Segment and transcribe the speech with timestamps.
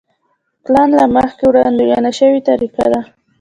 [0.63, 3.01] پلان له مخکې وړاندوينه شوې طریقه ده.